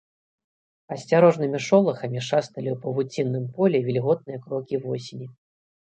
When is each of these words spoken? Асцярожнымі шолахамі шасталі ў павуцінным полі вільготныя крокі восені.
Асцярожнымі 0.95 1.59
шолахамі 1.67 2.25
шасталі 2.29 2.69
ў 2.73 2.77
павуцінным 2.89 3.45
полі 3.61 3.87
вільготныя 3.93 4.37
крокі 4.51 4.85
восені. 4.85 5.27